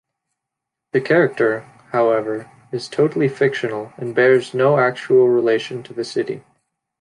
The 0.93 1.01
character, 1.01 1.59
however, 1.91 2.49
is 2.71 2.87
totally 2.87 3.29
fictional 3.29 3.93
and 3.97 4.15
bears 4.15 4.51
no 4.51 4.79
actual 4.79 5.29
relation 5.29 5.83
to 5.83 5.93
the 5.93 6.03
city. 6.03 6.43